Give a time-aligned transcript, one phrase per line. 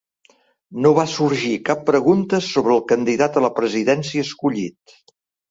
[0.85, 4.99] No va sorgir cap pregunta sobre el candidat a la presidència escollit.